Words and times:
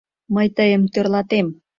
Мый 0.35 0.47
тыйым 0.57 0.83
тӧрлатем... 0.93 1.47